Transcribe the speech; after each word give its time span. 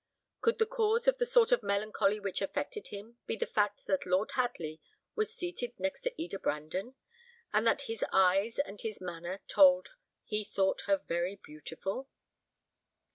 Could 0.41 0.57
the 0.57 0.65
cause 0.65 1.07
of 1.07 1.19
the 1.19 1.27
sort 1.27 1.51
of 1.51 1.61
melancholy 1.61 2.19
which 2.19 2.41
affected 2.41 2.87
him, 2.87 3.19
be 3.27 3.35
the 3.35 3.45
fact 3.45 3.85
that 3.85 4.07
Lord 4.07 4.31
Hadley 4.31 4.81
was 5.13 5.31
seated 5.35 5.79
next 5.79 6.01
to 6.01 6.13
Eda 6.19 6.39
Brandon, 6.39 6.95
and 7.53 7.67
that 7.67 7.83
his 7.83 8.03
eyes 8.11 8.57
and 8.57 8.81
his 8.81 8.99
manner 8.99 9.41
told 9.47 9.89
he 10.23 10.43
thought 10.43 10.85
her 10.87 10.97
very 10.97 11.35
beautiful? 11.35 12.09